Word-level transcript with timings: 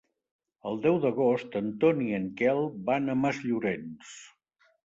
El 0.69 0.79
deu 0.85 0.97
d'agost 1.03 1.57
en 1.59 1.69
Ton 1.83 2.01
i 2.05 2.09
en 2.21 2.25
Quel 2.41 2.65
van 2.91 3.15
a 3.15 3.17
Masllorenç. 3.27 4.19